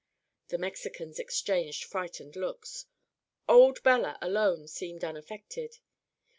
[0.47, 2.87] The Mexicans exchanged frightened looks.
[3.47, 5.77] Old Bella alone seemed unaffected.